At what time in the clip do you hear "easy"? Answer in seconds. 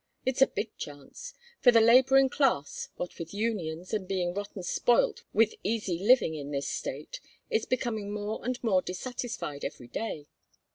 5.63-5.99